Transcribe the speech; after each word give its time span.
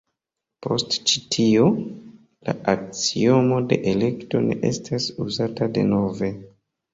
Post 0.65 0.93
ĉi 1.09 1.19
tio, 1.35 1.67
la 2.49 2.55
aksiomo 2.73 3.59
de 3.75 3.79
elekto 3.93 4.43
ne 4.49 4.59
estas 4.71 5.07
uzata 5.27 5.69
denove. 5.79 6.33